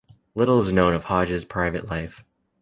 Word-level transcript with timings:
Little 0.33 0.57
is 0.57 0.73
known 0.73 0.95
of 0.95 1.03
Hodge's 1.03 1.45
private 1.45 1.87
life. 1.87 2.23